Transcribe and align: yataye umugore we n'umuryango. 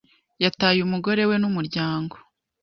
yataye 0.43 0.79
umugore 0.83 1.21
we 1.29 1.35
n'umuryango. 1.41 2.15